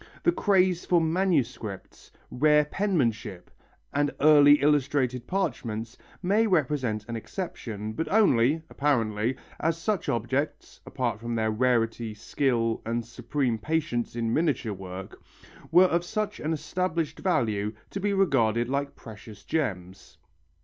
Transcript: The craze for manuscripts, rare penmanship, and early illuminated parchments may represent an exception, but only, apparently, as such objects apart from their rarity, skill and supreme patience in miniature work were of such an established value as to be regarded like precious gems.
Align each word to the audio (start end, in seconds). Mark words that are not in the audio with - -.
The 0.23 0.31
craze 0.31 0.83
for 0.83 0.99
manuscripts, 0.99 2.11
rare 2.31 2.65
penmanship, 2.65 3.51
and 3.93 4.09
early 4.19 4.59
illuminated 4.59 5.27
parchments 5.27 5.95
may 6.23 6.47
represent 6.47 7.05
an 7.07 7.15
exception, 7.15 7.93
but 7.93 8.11
only, 8.11 8.63
apparently, 8.67 9.37
as 9.59 9.77
such 9.77 10.09
objects 10.09 10.81
apart 10.87 11.19
from 11.19 11.35
their 11.35 11.51
rarity, 11.51 12.15
skill 12.15 12.81
and 12.83 13.05
supreme 13.05 13.59
patience 13.59 14.15
in 14.15 14.33
miniature 14.33 14.73
work 14.73 15.21
were 15.69 15.85
of 15.85 16.03
such 16.03 16.39
an 16.39 16.51
established 16.51 17.19
value 17.19 17.67
as 17.67 17.73
to 17.91 17.99
be 17.99 18.11
regarded 18.11 18.67
like 18.69 18.95
precious 18.95 19.43
gems. 19.43 20.17